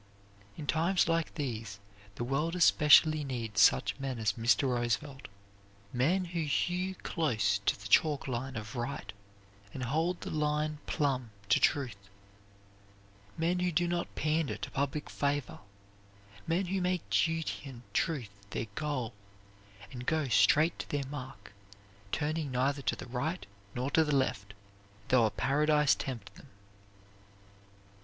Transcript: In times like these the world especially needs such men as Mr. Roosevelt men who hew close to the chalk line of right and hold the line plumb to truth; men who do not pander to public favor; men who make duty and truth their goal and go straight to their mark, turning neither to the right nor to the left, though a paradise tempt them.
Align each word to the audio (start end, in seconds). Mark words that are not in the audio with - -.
In 0.57 0.65
times 0.65 1.07
like 1.07 1.35
these 1.35 1.79
the 2.15 2.23
world 2.23 2.55
especially 2.55 3.23
needs 3.23 3.61
such 3.61 3.99
men 3.99 4.17
as 4.17 4.33
Mr. 4.33 4.67
Roosevelt 4.67 5.27
men 5.93 6.25
who 6.25 6.39
hew 6.41 6.95
close 6.95 7.59
to 7.67 7.79
the 7.79 7.87
chalk 7.87 8.27
line 8.27 8.55
of 8.55 8.75
right 8.75 9.13
and 9.75 9.83
hold 9.83 10.21
the 10.21 10.31
line 10.31 10.79
plumb 10.87 11.29
to 11.49 11.59
truth; 11.59 12.09
men 13.37 13.59
who 13.59 13.71
do 13.71 13.87
not 13.87 14.15
pander 14.15 14.57
to 14.57 14.71
public 14.71 15.07
favor; 15.07 15.59
men 16.47 16.65
who 16.65 16.81
make 16.81 17.07
duty 17.11 17.69
and 17.69 17.83
truth 17.93 18.31
their 18.49 18.65
goal 18.73 19.13
and 19.91 20.07
go 20.07 20.27
straight 20.29 20.79
to 20.79 20.89
their 20.89 21.05
mark, 21.11 21.53
turning 22.11 22.49
neither 22.49 22.81
to 22.81 22.95
the 22.95 23.05
right 23.05 23.45
nor 23.75 23.91
to 23.91 24.03
the 24.03 24.15
left, 24.15 24.55
though 25.09 25.27
a 25.27 25.29
paradise 25.29 25.93
tempt 25.93 26.33
them. 26.37 26.47